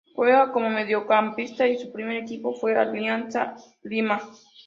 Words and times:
Juega 0.15 0.51
como 0.51 0.67
mediocampista 0.71 1.67
y 1.67 1.77
su 1.77 1.91
primer 1.91 2.23
equipo 2.23 2.55
fue 2.55 2.75
Alianza 2.75 3.53
Lima. 3.83 4.19